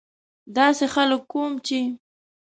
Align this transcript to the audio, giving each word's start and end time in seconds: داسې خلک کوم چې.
داسې 0.55 0.85
خلک 0.93 1.21
کوم 1.31 1.51
چې. 1.65 1.79